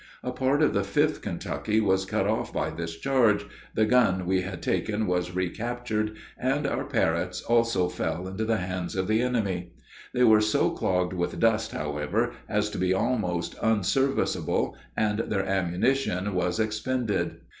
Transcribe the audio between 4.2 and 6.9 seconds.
we had taken was recaptured, and our